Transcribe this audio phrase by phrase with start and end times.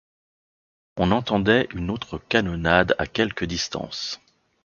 [0.97, 4.19] On entendait une autre canonnade à quelque distance.